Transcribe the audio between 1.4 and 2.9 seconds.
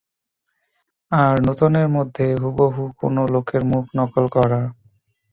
নূতনের মধ্যে হুবহু